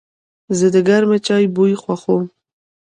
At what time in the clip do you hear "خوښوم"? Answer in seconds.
1.81-2.23